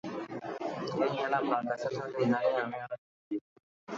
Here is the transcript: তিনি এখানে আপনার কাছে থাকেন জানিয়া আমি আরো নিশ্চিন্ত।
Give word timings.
তিনি 0.87 1.05
এখানে 1.09 1.35
আপনার 1.35 1.63
কাছে 1.69 1.87
থাকেন 1.97 2.27
জানিয়া 2.33 2.61
আমি 2.63 2.77
আরো 2.83 2.95
নিশ্চিন্ত। 3.01 3.45